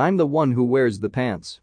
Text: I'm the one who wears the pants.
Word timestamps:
I'm 0.00 0.16
the 0.16 0.26
one 0.26 0.52
who 0.52 0.64
wears 0.64 1.00
the 1.00 1.10
pants. 1.10 1.60